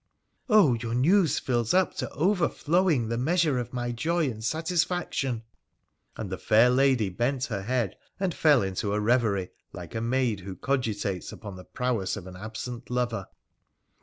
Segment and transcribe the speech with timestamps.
[0.49, 0.73] Oh!
[0.73, 5.43] your news fills up to overflowing the measure of my joy and satisfac tion 1'
[6.17, 10.39] And the fair lady bent her head and fell into a reverie, like a maid
[10.39, 13.27] who cogitates upon the prowess of an absent lover.